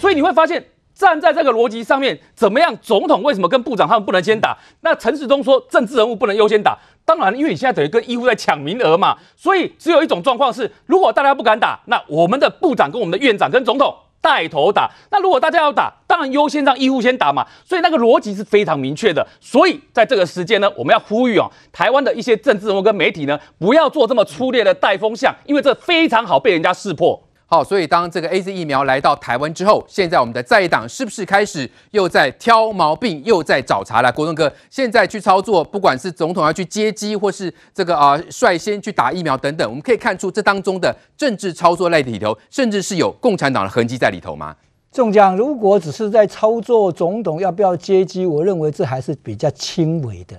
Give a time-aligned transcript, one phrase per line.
[0.00, 0.64] 所以你会发现，
[0.94, 2.74] 站在这个逻辑上面，怎么样？
[2.80, 4.56] 总统为什么跟部长他们不能先打？
[4.80, 9.16] 那陈时中说政治人物不能优先打，当然，因为你现在等于跟医护在抢名额嘛。
[9.36, 13.94] 所以只有一种状况是，如果大家不敢打，那我们的部长跟我们的院长跟总统。
[14.22, 17.46] 带头打，那如果大家要打，当然优先让医护先打嘛。
[17.64, 19.26] 所以那个逻辑是非常明确的。
[19.40, 27.18] 所以在这个时间呢，我们要呼吁哦，台湾的一些政治人物跟媒体呢，不要做这么粗略的带风向，因为这非常好被人家识破。
[27.52, 34.12] 好，所以当这个 AZ 疫苗来到台湾之后，现在我们的在野党是不是开始又在挑毛病，又在找茬了？
[34.12, 44.54] 国栋哥，现在去操作，不管是总统要去接机，或是这个啊、率先去打疫苗等等，我们可以看出这当中的政治操作在里头，甚至是有共产党的痕迹在里头吗？
[44.92, 50.36] 中将，如果只是在操作总统要不要接机，我认为这还是比较轻微的。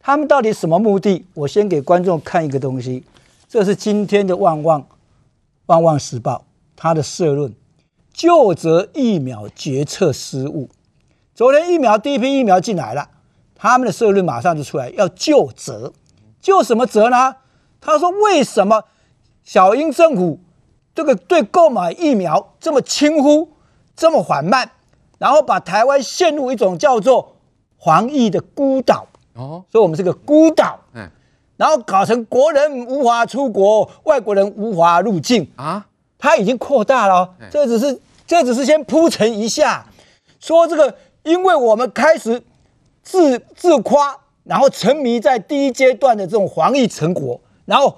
[0.00, 1.26] 他们到底什么目的？
[1.34, 3.04] 我先给观众看一个东西，
[3.46, 4.80] 这是今天的旺旺。
[5.72, 6.34] 《旺旺时报》
[6.76, 7.54] 他的社论：
[8.12, 10.68] 就责疫苗决策失误。
[11.34, 13.08] 昨天疫苗第一批疫苗进来了，
[13.54, 15.94] 他们的社论马上就出来要就责，
[16.42, 17.36] 就什么责呢？
[17.80, 18.84] 他说：为什么
[19.42, 20.40] 小英政府
[20.94, 23.52] 这个对购买疫苗这么轻忽、
[23.96, 24.72] 这么缓慢，
[25.16, 27.36] 然后把台湾陷入一种叫做
[27.82, 29.06] 防疫的孤岛？
[29.34, 30.80] 哦，所以我们是个孤岛。
[30.92, 31.08] 嗯。
[31.56, 35.86] 然后搞成国人无法出国，外国人无法入境啊！
[36.18, 39.86] 他已经扩大了，哦，这只是这只是先铺陈一下，
[40.40, 42.42] 说这个，因为我们开始
[43.02, 47.96] 自自夸，然后沉迷在第一阶段的这种防疫成果，然后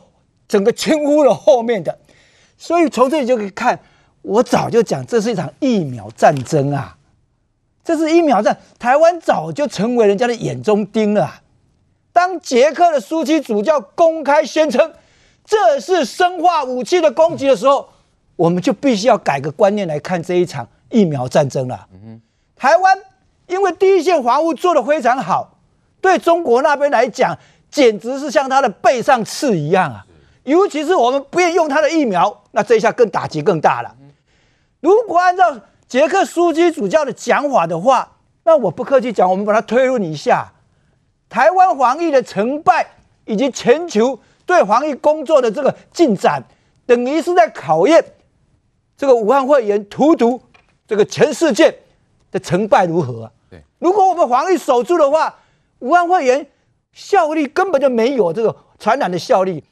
[0.49, 1.99] 整个轻忽了后面的，
[2.57, 3.79] 所以从这里就可以看，
[4.23, 6.97] 我早就讲这是一场疫苗战争啊，
[7.85, 11.43] 这是疫苗战，台湾早就成为人家的眼中钉了。
[12.15, 14.93] 当捷克的书记主教公开宣称
[15.45, 17.89] 这是生化武器的攻击的时候，
[18.37, 21.89] 我们就必须要改个观念来看这一场疫苗战争了。
[22.55, 22.97] 台湾
[23.49, 25.59] 因为第一线防护做得非常好，
[26.01, 27.37] 对中国那边来讲，
[27.69, 30.07] 简直是像他的背上刺一样啊！
[30.45, 33.97] 尤其是我们不愿意用他的疫苗，那这一下更打击更大了。
[34.81, 38.13] 如果按照捷克书记主教的讲法的话，
[38.45, 40.53] 那我不客气讲，我们把它推论一下。
[41.29, 42.87] 台湾防疫的成败，
[43.25, 46.43] 以及全球对防疫工作的这个进展，
[46.87, 48.05] 等于是在考验
[48.97, 50.41] 这个武汉肺炎荼毒
[50.87, 51.77] 这个全世界
[52.31, 53.33] 的成败如何啊？
[53.51, 55.35] 对，如果我们防疫守住的话，
[55.81, 56.47] 武汉肺炎
[56.93, 59.65] 效力根本就没有这个传染的效力。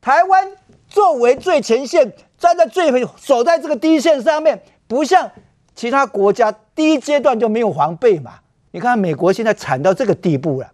[0.00, 0.50] 台湾
[0.88, 5.30] 作为最前线，站在最守在这个第一线上面，不像
[5.74, 8.32] 其他国家第一阶段就没有防备嘛？
[8.72, 10.72] 你看美国现在惨到这个地步了。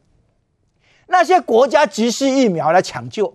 [1.10, 3.34] 那些国家急需疫苗来抢救，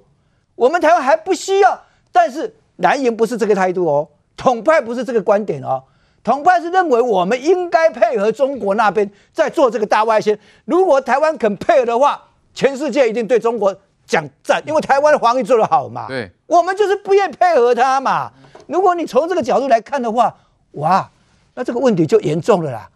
[0.56, 1.80] 我们台湾还不需要。
[2.12, 5.84] 但是蓝营不是这个态度哦，统派不是这个观点哦，
[6.24, 10.40] 统派是认为我们应该配合中国那边在做这个大外宣。
[10.63, 13.75] 如果台湾肯配合的话，全世界一定对中国
[14.07, 16.07] 讲赞，因为台湾的防疫做得好嘛。
[16.07, 18.31] 对，我们就是不愿配合他嘛。
[18.68, 20.34] 如果你从这个角度来看的话，
[20.72, 21.12] 哇，
[21.56, 22.90] 那这个问题就严重了啦。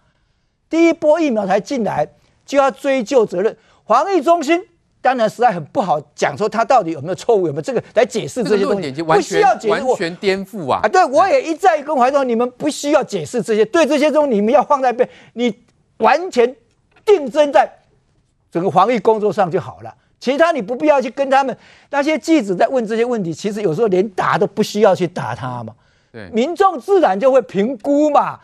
[0.69, 2.07] 第一波疫苗才进来，
[2.45, 3.57] 就要追究责任。
[3.85, 4.67] 防疫中心
[5.01, 10.81] 当然实在很不好讲，说他到底有没有错误，有没有这个来解释这些东西，不需要解释，完全颠覆啊！
[10.83, 15.57] 啊，对，我也一再跟怀说，你们不需要解释这些，对这些东西你们要放在边，你
[15.97, 16.53] 完全
[17.05, 17.71] 定真在
[18.51, 21.57] 整个防疫工作上就好了，其他你不必要去跟他们
[21.91, 25.73] 那些记者在问这些问题，其实有时候连答都不需要去答他嘛，
[26.11, 28.39] 对，民众自然就会评估嘛。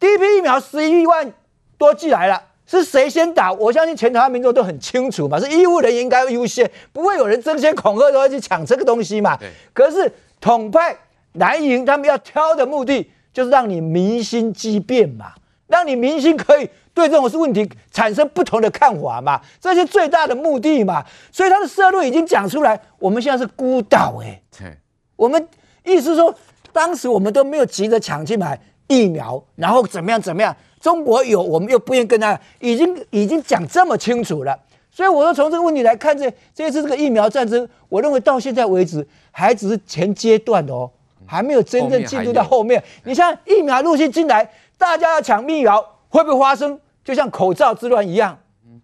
[0.00, 1.32] 第一批疫苗十一万
[1.76, 2.42] 多寄来了。
[2.78, 3.52] 是谁先打？
[3.52, 9.38] 我相信全台湾民众都很清楚嘛，是医务人员应该优先，不会有人争先恐后都要去抢这个东西嘛。
[9.74, 10.10] 可是
[10.40, 10.96] 统派
[11.34, 15.32] 蓝营他们要挑的目的，就是让你民心激变嘛，
[15.66, 21.04] 让你民心可以对这种问题产生不同的看法嘛，这是最大的目的嘛。
[21.30, 24.78] 所以他的社论已经讲出来，我们现在是孤岛哎、欸，
[25.16, 25.48] 我们
[25.84, 26.34] 意思说，
[26.72, 28.58] 当时我们都没有急着抢去买
[28.88, 30.56] 疫苗，然后怎么样怎么样。
[30.82, 34.58] 中国有，我们又不愿意跟他，已经已经讲这么清楚了，
[34.90, 40.90] 所以我说从这个问题来看，这这次这个疫苗战争，我认为到现在为止还只是前阶段的哦，
[41.24, 42.82] 还没有真正进入到后面。
[43.04, 48.36] 你像疫苗陆续进来，大家要抢疫苗，会不会发生就像口罩之乱一样？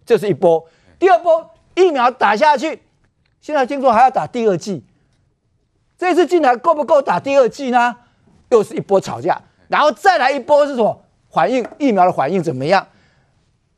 [0.05, 0.65] 这是一波。
[0.97, 2.81] 第二波疫苗打下去，
[3.41, 4.85] 现在听说还要打第二剂，
[5.97, 7.97] 这次进来够不够打第二剂呢？
[8.51, 11.01] 又是一波吵架，然后再来一波是什么？
[11.29, 12.85] 反应疫苗的反应怎么样？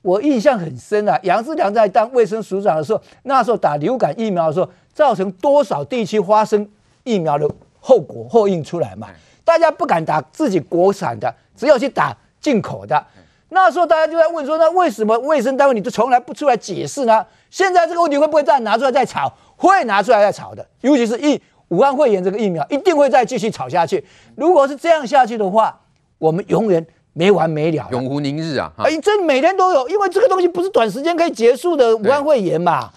[0.02, 6.68] 我印象很深啊，杨志良在当卫生署长的时候，那时候打流感疫苗的时候，造成多少地区发生
[7.04, 7.48] 疫苗的
[7.80, 9.08] 后果后应出来嘛？
[9.44, 13.06] 大家不敢打自己国产的，只有去打进口的。
[13.50, 17.26] 那时候大家就在问说，那为什么卫生单位你就从来不出来解释呢？
[17.50, 19.32] 现在这个问题会不会再拿出来再炒？
[19.58, 24.04] 会拿出来再炒的，尤其是疫武汉肺炎这个疫苗，一定会再继续炒下去。
[24.36, 25.82] 如果是这样下去的话，
[26.18, 26.84] 我们永远
[27.14, 28.72] 没完没了，永无宁日啊！
[28.78, 31.96] 哎，这每天都有，因为这个东西不是短时间可以结束的。
[31.98, 32.90] 武汉肺炎嘛，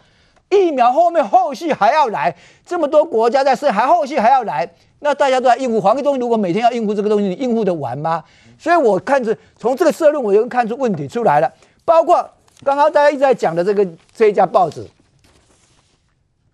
[0.51, 6.21] 疫苗后面后续还要来，这么多国家在试，还后续还要来，那大家都在应付防疫东西。
[6.21, 8.23] 如果每天要应付这个东西，你应付得完吗？
[8.57, 11.53] 所以我看着从这个社论，我就看出问题出来了。
[11.85, 12.31] 包括
[12.63, 14.87] 刚刚大家一直在讲的这个这一家报纸，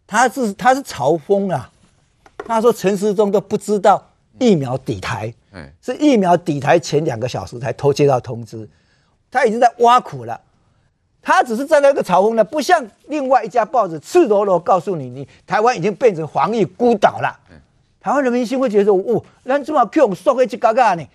[0.06, 1.70] 他是他是嘲讽啊，
[2.38, 4.02] 他说陈时中都不知道
[4.38, 5.32] 疫苗底台，
[5.80, 8.68] 是疫苗抵台前两个小时才偷接到通知，
[9.30, 10.40] 他已经在挖苦了。
[11.22, 17.38] 他只是站在一个嘲讽呢，不像另外一家报纸赤裸裸告诉你，你台湾已经变成防疫孤岛了。
[18.00, 21.06] 台湾人民心会觉得说哦，那这么 Q 送回去嘎嘎呢？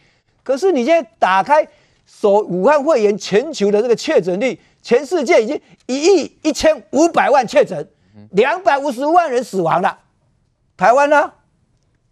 [0.44, 1.68] 可是你现在打开
[2.06, 7.90] 所武汉肺炎全球的这个确诊率，全世界已经一亿一千五百万确诊，
[8.30, 9.98] 两百五十万人死亡了。
[10.78, 11.32] 台湾呢，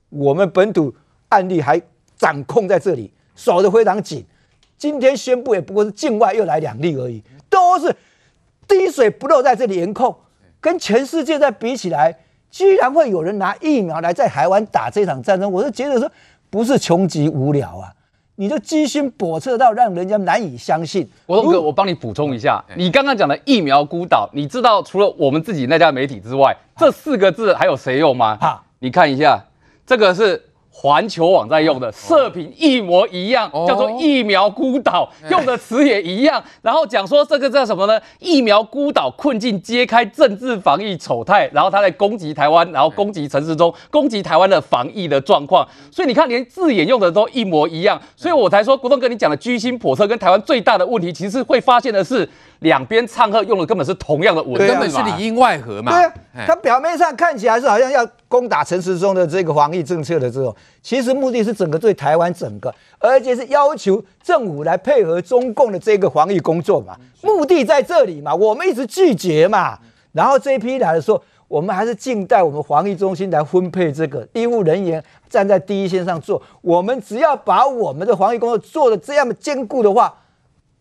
[0.10, 0.96] 我们本土
[1.30, 1.80] 案例还
[2.24, 4.26] 掌控在这里，守得非常紧。
[4.78, 7.94] 今天宣布也不过是境外又来两例而已，都是
[8.66, 10.16] 滴水不漏在这里严控。
[10.62, 12.18] 跟全世界在比起来，
[12.50, 16.10] 居然会有人拿疫苗来在台湾打这场战争，我是觉得说
[16.50, 17.92] 不是穷极无聊啊。
[18.36, 21.06] 你就居心叵测到让人家难以相信。
[21.26, 28.38] 国栋哥，我帮你补充一下，你刚刚讲的疫苗孤岛，你知道除了我们自己那家媒体之外，这四个字还有谁用吗？
[28.38, 29.44] 哈，你看一下，
[29.86, 30.42] 这个是。
[30.76, 36.44] 环球网在用的社评一模一样，叫做疫苗孤岛，用的词也一样。
[36.64, 37.98] 然后讲说这个叫什么呢？
[38.20, 41.48] 疫苗孤岛困境揭开政治防疫丑态。
[41.54, 45.66] 然后他在攻击台湾，然后攻击陈时中，攻击台湾的防疫的状况。
[45.92, 48.02] 所以你看，连字眼用的都一模一样。
[48.16, 52.28] 所以我才说，国栋哥你讲的居心叵测，跟台湾最大的问题，其实会发现的是。
[52.60, 55.92] 两边唱和用的根本是同样的文，根本是里应外合嘛。
[55.92, 68.34] 对啊，他表面上看起来是好像要攻打陈时中的这个防疫政策的这种，其实目的是整个对台湾整个，而且是要求政府来配合中共的这个防疫工作嘛，目的在这里嘛。
[68.36, 69.80] 我们一直拒绝嘛，
[70.12, 80.14] 然后这一批来的时候，我们还是静待我们防疫中心来分配这个医务人员站在第一线上做，我们只要把我们的防疫工作做的这样的坚固的话。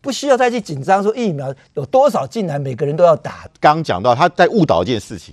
[0.00, 3.46] 不需要再去紧张，说疫苗有多少进来，每个人都要打。
[3.60, 5.32] 刚讲到他在误导一件事情，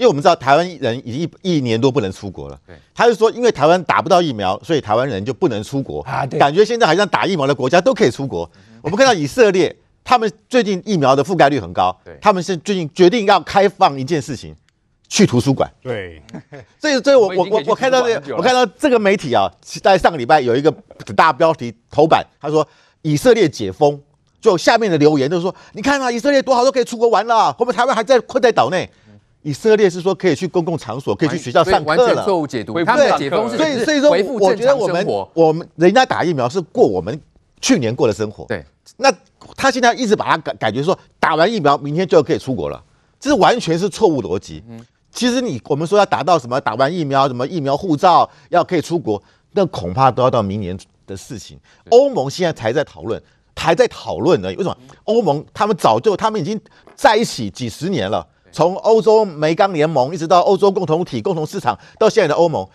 [0.00, 2.58] 因为我们知道台湾人已经一一年多不能出国了。
[2.66, 6.24] 对，他是说因为台湾打不到疫苗，所以台湾人就不能出国 啊。
[6.24, 8.50] 对，感觉现在好像打疫苗的国家都可以出国。
[8.80, 11.94] 我们看到以色列，他们最近疫苗的覆盖率很高。
[12.02, 14.56] 对，他们是最近决定要开放一件事情，
[15.06, 15.70] 去图书馆。
[15.82, 16.22] 对，
[16.80, 19.52] 所以所以我我我我看到这个，我看到这个媒体啊，
[19.82, 20.74] 在上个礼拜有一个
[21.14, 22.66] 大标题头版，他说
[23.02, 24.00] 以色列解封。
[24.40, 27.54] 就下面的留言都是说，你看啊，以色列多好，都可以出国玩了。
[27.58, 28.88] 我们台湾还在困在岛内。
[29.42, 32.04] 以色列是说可以去公共场所，可以去学校上课了。
[32.04, 32.84] 完全错误解读。
[32.84, 37.18] 他们解封是，所以所以说，我觉得我们我们人家打疫苗是过我们
[37.60, 38.44] 去年过的生活。
[38.46, 38.64] 对。
[38.96, 39.10] 那
[39.56, 42.82] 他现在一直把它感感觉说打完疫苗明天就可以出国了，
[43.18, 44.62] 这是完全是错误逻辑。
[44.68, 44.84] 嗯。
[45.12, 49.22] 其实你我们说要达到什么打完疫苗什么疫苗护照要可以出国，
[49.52, 51.58] 那恐怕都要到明年的事情。
[51.90, 53.20] 欧盟现在才在讨论。
[53.56, 54.48] 还在讨论呢？
[54.48, 56.58] 为什么欧盟他们早就他们已经
[56.94, 62.66] 在一起几十年了，从欧洲煤钢联盟一直到欧洲共同体、共同市场，到现在的欧盟，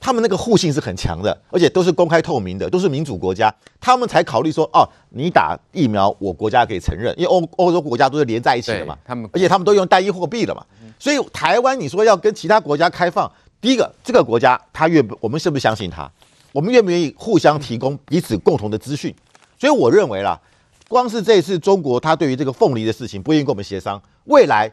[0.00, 10.64] 他们那个互信是很强的，而且都是公开透明的，都是民主国家，他们才考虑说哦，你打疫苗，我国家可以承认，因为欧欧洲国家都是连在一起的嘛，他们而且他们都用单一货币了嘛，
[10.98, 16.10] 所以台湾你说要跟其他国家开放，第一个这个国家他愿不，我们是不是相信他？
[16.52, 19.12] 我们愿不愿意互相提供彼此共同的资讯？
[19.58, 20.38] 所以我认为啦，
[20.86, 24.70] 光是这一次中国他对于这个凤梨的事情不愿意跟我们协商，未来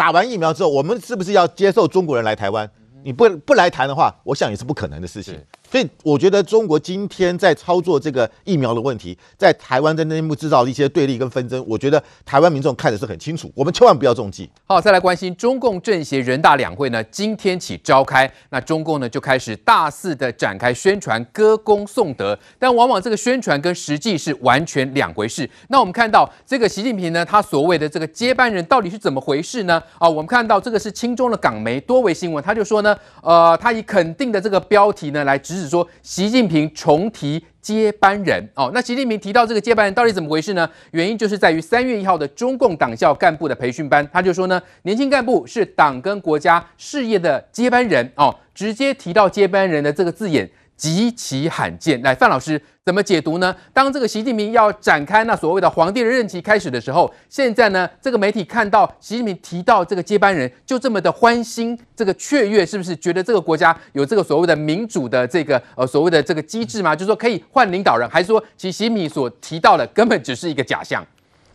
[0.00, 2.66] 打完疫苗之后，我们是不是要接受中国人来台湾？
[3.04, 5.38] 你不不来谈的话，我想也是不可能的事情。
[5.70, 14.50] 所以我觉得中国今天在操作这个疫苗的问题，在台湾在内部制造一些对立跟纷争，我觉得台湾民众看的是很清楚，我们千万不要中计。
[14.66, 25.48] 好，再来关心中共政协人大两会呢，今天起召开，那中共呢就开始大肆的展开宣传歌功颂德，但往往这个宣传跟实际是完全两回事。
[25.68, 29.80] 那我们看到这个习近平呢，他所谓的这个接班人到底是怎么回事呢？
[30.00, 35.59] 啊，我们看到这个是亲中的港媒多维新闻，他就说呢，呃，他以肯定的这个标题呢来指。
[35.60, 38.42] 是说习近平重提接班人。
[38.54, 40.68] 哦，那习近平提到这个接班人到底怎么回事呢？
[40.92, 48.10] 原因就是在于三月一号的中共党校干部的培训班，他就说呢，年轻干部是党跟国家事业的接班人。
[48.16, 50.48] 哦，直接提到接班人的这个字眼，
[50.80, 52.00] 极其罕见。
[52.00, 53.54] 来，范老师怎么解读呢？
[53.70, 66.96] 当这个习近平要展开那所谓的皇帝的任期开始的时候，现在呢，这个媒体看到习近平提到这个接班人，就这么的欢欣，这个雀跃，是不是觉得这个国家有这个所谓的民主的这个呃所谓的这个机制吗？
[66.96, 71.06] 就是说可以换领导人，还是说其实习近平所提到的根本只是一个假象？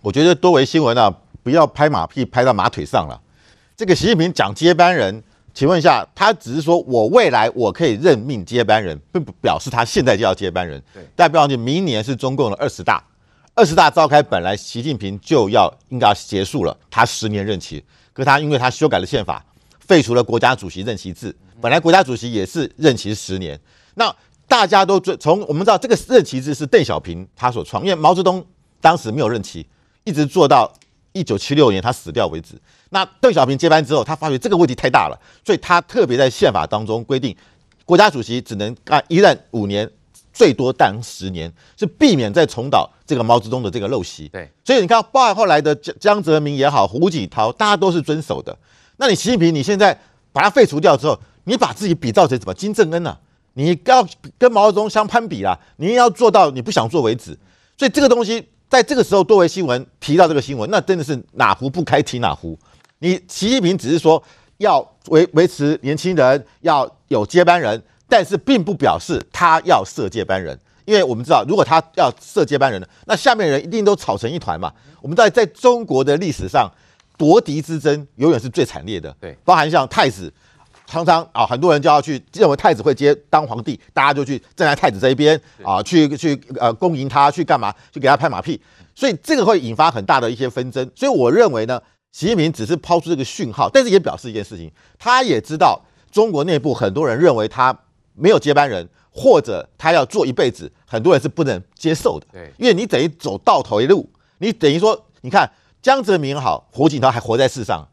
[0.02, 3.20] 我觉得多维新闻啊，不要拍马屁拍到马腿上了。
[3.76, 5.24] 这个习近平讲接班人。
[5.56, 10.84] 请问一下，他只是说我未来我可以任命接班人，并不表示他现在就要接班人。
[10.94, 13.02] 对，代表你明年是中共的二十大，
[13.54, 17.82] 二十大召开本来习近平就要应该要结束了，他十年任期，
[18.12, 19.44] 可他因为他修改了宪法，
[19.80, 23.58] 废除了国家主席任期制，本来国家主席也是任期十年。
[23.94, 24.14] 那
[24.50, 28.46] 大家都从我们知道这个任期制是邓小平他所创，因为毛泽东
[28.82, 29.66] 当时没有任期，
[30.04, 30.70] 一直做到
[31.16, 32.62] 一九七六年他死掉为止。
[32.90, 37.36] 那邓小平接班之后，他发觉这个问题太大了，所以他特别在宪法当中规定，
[37.86, 39.90] 国家主席只能干一任五年，
[40.34, 44.28] 最多当十年，是避免再重蹈这个毛泽东的这个陋习。
[44.28, 45.02] 对，所以你看，
[45.34, 48.56] 后来的江江泽民也好，胡锦涛，大家都是遵守的。
[48.98, 49.98] 那你习近平，你现在
[50.34, 53.20] 把他废除掉之后，你把自己比造成什么金正恩呢、啊？
[53.54, 54.06] 你要
[54.38, 57.38] 跟毛泽东相攀比啦，你也要做到你不想做为止。
[57.78, 62.60] 所以这个东西在这个时候多维新闻提到这个新闻，那真的是哪壶不开提哪壶。
[63.00, 64.22] 你习近平只是说
[64.58, 74.70] 要维维持年轻人要有接班人，但是并不表示他要设接班人，因为我们知道，如果他要设接班人，那下面人一定都吵成一团嘛。
[75.02, 76.70] 我们在在中国的历史上，
[77.18, 80.30] 夺嫡之争永远是最惨烈的，对，包含像太子，
[80.88, 88.62] 常常啊，很多人就要去认为太子会接当皇帝，大家就去站在太子这一边啊，去去呃恭迎他，去干嘛，去给他拍马屁，
[88.94, 90.90] 所以这个会引发很大的一些纷争。
[90.96, 91.82] 所以我认为呢。
[92.12, 95.78] 习近平只是抛出这个讯号，但是也表示一件事情，他也知道
[96.10, 97.78] 中国内部很多人认为他
[98.14, 102.26] 没有接班人，或者他要做一辈子，很多人是不能接受的。
[102.32, 105.52] 对，因为你等于走到头一路，你等于说，你看
[105.82, 107.86] 江泽民好，胡锦涛还活在世上，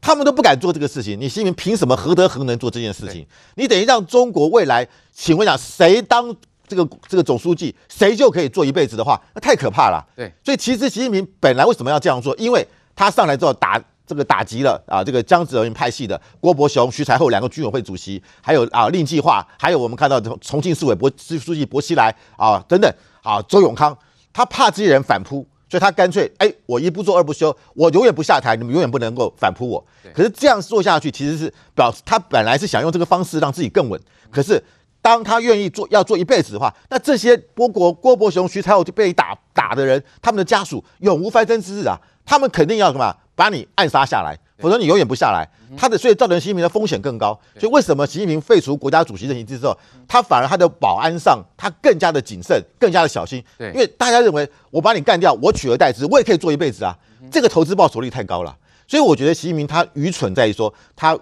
[0.00, 3.26] 他们都不敢做这个事情，你习近平凭什么何德何能做这件事情？
[3.56, 6.34] 你等于让中国未来，请问一下，谁当
[6.66, 10.04] 这个这个总书记，谁就可以做一辈子的话，那太可怕了。
[10.16, 12.34] 对，所以其实习近平本来为什么要这样做？
[12.36, 12.66] 因为
[12.96, 22.92] 他上来之后打这个打击了啊，这个江泽民派系的郭伯雄、徐才厚两个军委会主席，还有啊令计划，还有我们看到重庆市委博书记薄熙来啊等等
[23.22, 23.96] 啊周永康，
[24.32, 29.82] 他怕这些人反扑，所以他干脆哎，我一不做二不休，我永远不下台，你们永远不能够反扑我。
[30.12, 33.98] 可是这样做下去，其实是表示他本来是想用这个方式让自己更稳，
[34.30, 34.62] 可是。
[35.02, 41.98] 当他愿意做要做一辈子的话，那这些郭国郭伯雄、徐才厚就被打打的人，他们的家属永无翻身之日啊！
[42.26, 43.16] 他们肯定要什么？
[43.34, 45.48] 把你暗杀下来，否则你永远不下来。
[45.76, 47.38] 他的所以造成习近平的风险更高。
[47.58, 49.76] 所以为什么习近平废除国家主席任期之后，
[50.08, 53.42] 他反而他的保安上他更加的谨慎，更加的小心？
[53.58, 56.96] 因为大家认为我把你干掉，我取而代之，我也可以做一辈子啊！
[57.30, 58.56] 这个投资报酬率太高了。
[58.86, 61.18] 所以我觉得习近平他愚蠢在于说他。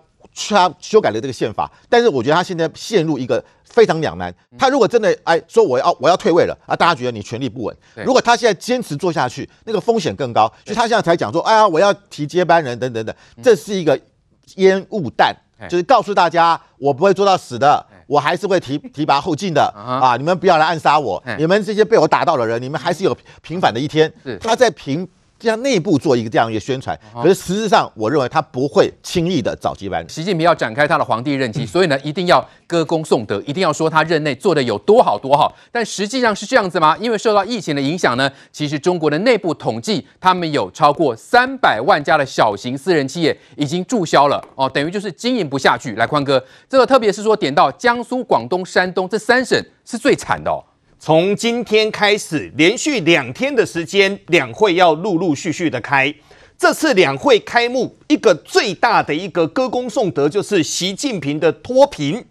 [0.49, 4.33] 他修改了这个宪法，但是我觉得他现在陷入一个非常两难。
[4.57, 7.77] 他如果真的哎说我要我要退位了啊，大家觉得你权力不稳。
[8.05, 10.47] 如果他现在坚持做下去，那个风险更高。
[10.65, 13.99] 所以他现在才讲说，哎呀，我要提接班人等等等，这是一个
[14.57, 15.35] 烟雾弹，
[15.69, 20.17] 就是告诉大家我不会做到死的，我还是会提 提拔后进的 啊！
[20.17, 24.13] 你们不要来暗杀我，你们这些被我打到的人，你们还是有平反的一天。
[24.41, 25.09] 他在平。
[25.39, 30.09] 这样内部做一个这样一个宣传，可是实质上，我认为他不会轻易的找接班人。
[30.09, 35.55] 习近平要展开他的皇帝任期， 所以呢，一定要歌功颂德，一定要说他任内做的有多好多好。
[35.71, 36.97] 但实际上是这样子吗？
[36.99, 45.95] 因为受到疫情的影响呢，其实中国的内部统计，他们有超过三百万家的小型私人企业已经注销了哦，等于就是经营不下去。
[45.95, 50.65] 来，宽哥，这个特别是说点到江苏、广东、山东这三省是最惨的哦。
[51.01, 56.13] 从今天开始，连续两天的时间，两会要陆陆续续的开。
[56.59, 62.25] 这次两会开幕，一个最大的一个歌功颂德，就是习近平的脱贫。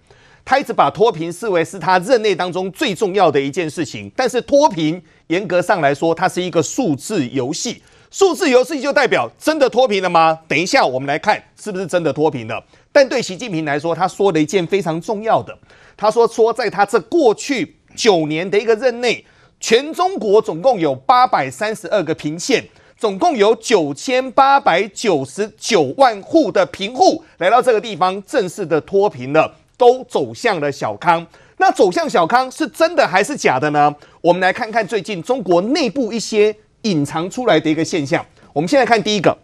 [0.43, 4.11] 他一直把脱贫视为是他任内当中最重要的一件事情。
[4.13, 7.81] 但是脱贫严格上来说，它是一个数字游戏。
[8.11, 10.37] 数字游戏就代表真的脱贫了吗？
[10.45, 12.61] 等一下我们来看是不是真的脱贫了。
[12.91, 15.57] 但对习近平来说，他说了一件非常重要的，
[15.95, 17.76] 他说说在他这过去。
[17.97, 19.25] 九年的一个任内，
[19.59, 22.63] 全中国总共有八百三十二个贫县，
[22.95, 31.25] 总共有九千八百九十九万户的贫户来到这个地方，正式的脱贫了，都走向了小康。
[31.57, 33.93] 那走向小康是真的还是假的呢？
[34.21, 38.23] 我们来看看最近中国内部一些隐藏出来的一个现象。
[38.53, 39.35] 我们现在看第一个，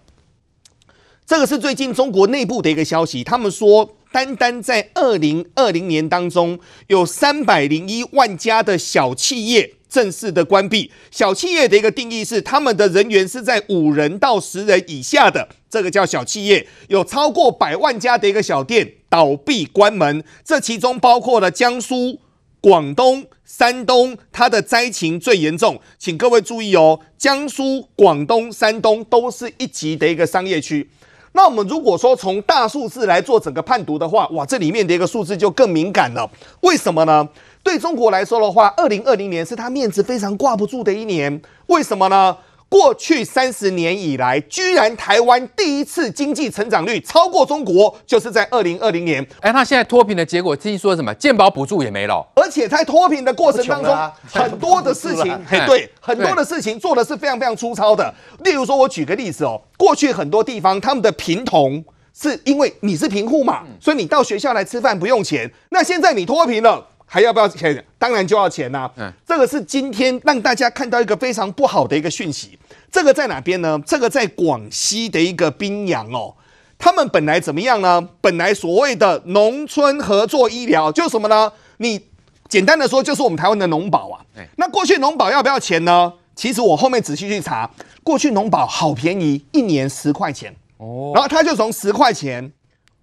[1.25, 3.95] 这个是最近中国内部的一个消息，他们说。
[4.13, 10.91] 单单在二零二零年当中，有三百零一万家的小企业正式的关闭。
[11.09, 16.67] 小企业的一个定义是，他们的人员是在五人到十人以下的，这个叫小企业。
[16.89, 22.19] 有超过百万家的一个小店倒闭关门，这其中包括了江苏、
[22.61, 25.81] 广东、山东，它的灾情最严重。
[25.97, 30.87] 请各位注意哦，江苏、广东、山东都是一级的一个商业区。
[31.33, 36.29] 那我们如果说从大数字来做整个判读的话，哇，这里面的一个数字就更敏感了。
[36.61, 37.27] 为什么呢？
[37.63, 41.41] 对中国来说的话，二零二零年是他面子非常挂不住的一年。
[41.67, 42.37] 为什么呢？
[42.73, 49.23] 过去三十年以来，居然台湾第一次经济成长率超过中国，就是在二零二零年。
[49.41, 58.11] 哎，那现在脱贫的结果，听说什么健保补助也没了，而且在脱贫的过程当中， 很多的事情， 对，很多的事情做的是非常非常粗糙的。
[58.39, 65.47] 例如说，我举个例子哦，过去很多地方他们的贫童是因为你是贫户嘛，所以你到学校来吃饭不用钱。
[65.69, 66.87] 那现在你脱贫了。
[67.13, 67.85] 还要不要钱？
[67.99, 68.91] 当然就要钱呐、啊。
[68.97, 72.57] 嗯，这个是今天让大家看到一个非常不好的一个讯息。
[72.91, 73.79] 这个在哪边呢？
[73.85, 76.33] 这个在广西的一个宾阳哦。
[76.79, 78.09] 他们本来怎么样呢？
[78.19, 81.53] 本来所谓的农村合作医疗就是什么呢？
[81.77, 82.03] 你
[82.49, 84.25] 简单的说就是我们台湾的农保啊。
[84.55, 86.11] 那过去农保要不要钱呢？
[86.35, 87.69] 其实我后面仔细去查，
[88.01, 90.51] 过去农保好便宜，一年十块钱。
[90.77, 92.51] 哦，然后他就从十块钱、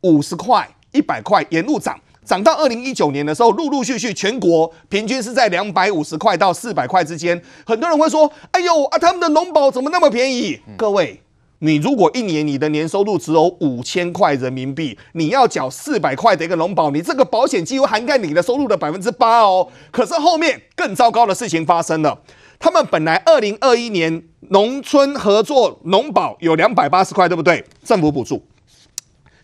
[0.00, 1.96] 五十块、一百块沿路涨。
[2.30, 7.42] 涨到二零一九年的时候，陆陆续续全国平均是在两百五十块到四百块之间。
[7.66, 11.20] 很多人会说：“哎呦啊，他们的农保怎么那么便宜？”、各位，
[11.58, 19.66] 你如果一年你的年收入只有五千块人民币，你要缴四百块的一个农保，你这个保险几乎涵盖你的收入的百分之八哦。
[19.90, 22.20] 可是后面更糟糕的事情发生了，
[22.60, 27.64] 他们本来二零二一年农村合作农保有两百八十块，对不对？
[27.84, 28.46] 政府补助，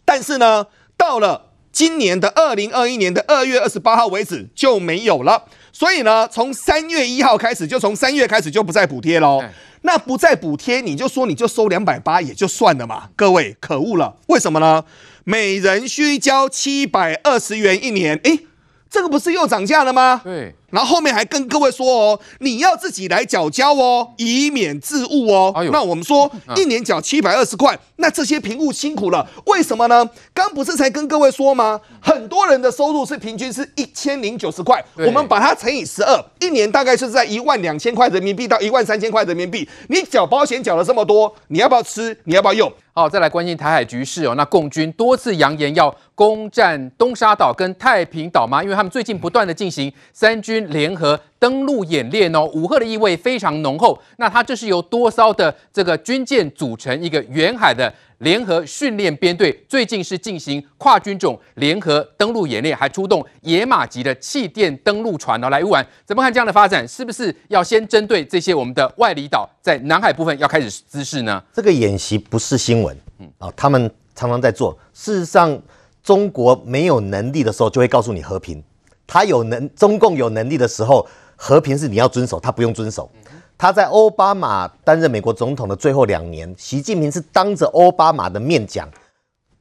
[0.05, 1.47] 但是呢，到了。
[1.77, 9.45] 今年的二零二一年的二月二十八号为止就没有了，所以呢，从三月一号开始，就从三月开始就不再补贴喽。
[9.83, 13.11] 那不再补贴，你就说你就收两百八也就算了嘛。
[13.15, 14.87] 各位可恶了，为什么呢？
[15.25, 18.47] 每人需交七百二十元一年，诶，
[18.89, 20.23] 这个不是又涨价了吗？
[20.25, 20.55] 对。
[20.77, 25.51] 然后后面还跟各位说哦，你要自己来缴交哦，以免自误哦。
[25.57, 30.07] 哎、那我们说一年缴七百二十块，那这些贫户辛苦了，为什么呢？
[30.35, 31.81] 刚不是才跟各位说吗？
[31.99, 39.67] 很多人的收入是平均是一千零九十块，我们把它乘以十二，一年大概是在一万两千块人民币到一万三千块人民币。
[39.89, 42.15] 你缴保险缴了这么多，你要不要吃？
[42.25, 42.71] 你要不要用？
[42.93, 44.35] 好，再来关心台海局势哦。
[44.37, 48.63] 那共军多次扬言要攻占东沙岛跟太平岛吗？
[48.63, 50.66] 因为他们最近不断的进行三军。
[50.67, 53.99] 联合登陆演练哦，武赫的意味非常浓厚。
[54.19, 65.87] 那它这是由多艘的这个军舰组成一个远海的联合训练编队，最近是进行跨军种联合登陆演练，还出动野马级的气垫登陆船哦来玩。
[66.05, 66.87] 怎么看这样的发展？
[66.89, 71.43] 是不是要先针对这些我们的外离岛，在南海部分要开始姿势呢？
[71.53, 74.77] 这个演习不是新闻，嗯啊，他们常常在做。
[74.95, 75.61] 事实上，
[76.03, 78.63] 中国没有能力的时候，就会告诉你和平。
[79.07, 83.11] 他有能，中共有能力的时候，和平是你要遵守，他不用遵守。
[83.59, 88.87] 他在奥巴马担任美国总统的最后两年，习近平是当着奥巴马的面讲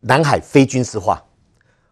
[0.01, 1.23] 南海非军事化，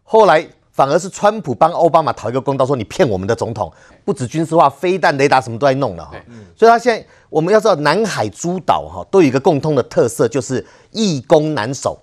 [0.03, 3.71] 后来反而是川普帮奥巴马讨一个公道，说你骗我们的总统，
[4.03, 6.11] 不止军事化，飞弹、雷达什么都在弄了哈。
[6.57, 11.97] 所以他现在我们要知道，南海诸岛哈都有一个共通的特色，就是易攻难守。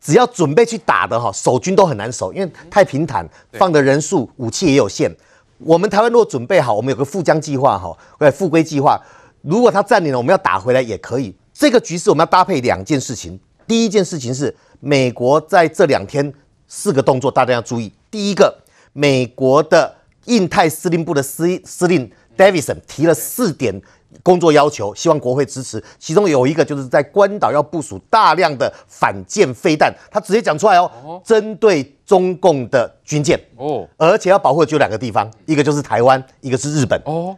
[0.00, 5.14] 只要准备去打的哈，守军都很难守，因为太平坦，放的人数、武器也有限。
[5.58, 8.98] 我们台湾如果准备好，我们有个复疆计划哈，或者复归计划，
[9.42, 11.36] 如果他占领了，我们要打回来也可以。
[11.52, 13.38] 这个局势我们要搭配两件事情。
[13.66, 16.32] 第一件事情是美国在这两天
[16.66, 17.92] 四个动作，大家要注意。
[18.10, 18.62] 第一个，
[18.94, 23.80] 美国的印太司令部的司司令 Davidson 提了四点。
[24.22, 25.82] 工作要求，希望国会支持。
[25.98, 37.36] 其中有一个就是在关岛要部署大量的反舰飞弹，他直接讲出来哦，针对中共的军舰哦，而且要保护的就两个地方，一个就是台湾，一个是日本哦，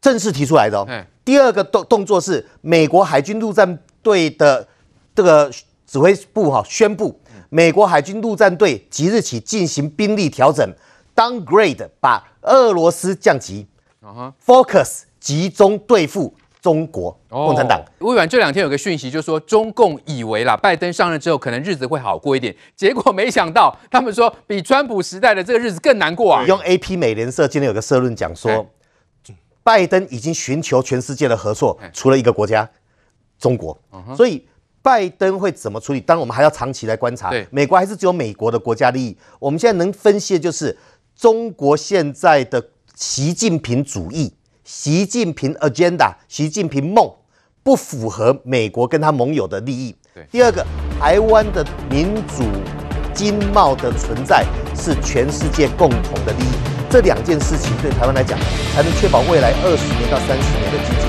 [0.00, 0.86] 正式提出来的哦。
[1.24, 4.66] 第二个动动作是美国海军陆战队的
[5.14, 5.50] 这个
[5.86, 10.66] 指挥部哈宣布，美国海军陆战队即日起进行兵力调整
[11.16, 13.66] ，downgrade 把俄罗斯降级
[14.44, 15.02] ，focus。
[15.20, 17.80] 集中对付中国共产党。
[18.00, 26.44] 微软这两天有个讯息，就是说中共以为啦，拜登上任之后可能日子会好过一点，结果没想到他们说比川普时代的这个日子更难过啊。
[26.46, 28.66] 用 AP 美联社今天有个社论讲说，
[29.62, 32.68] 拜登已经寻求全世界的合作，除了一个国家
[33.38, 33.78] 中国。
[34.16, 34.46] 所以
[34.80, 36.00] 拜登会怎么处理？
[36.00, 37.30] 当然，我们还要长期来观察。
[37.30, 39.16] 对，美国还是只有美国的国家利益。
[39.38, 40.76] 我们现在能分析的就是
[41.14, 44.32] 中国现在的习近平主义、
[44.70, 47.10] 习近平 agenda、习近平梦
[47.62, 49.96] 不符合美国跟他盟友的利益。
[50.14, 50.62] 对，第二个，
[51.00, 52.44] 台湾的民主
[53.14, 54.44] 经贸的存在
[54.76, 56.52] 是全世界共同的利益。
[56.90, 58.38] 这两件事情对台湾来讲，
[58.74, 61.07] 才能确保未来二十年到三十年的经济。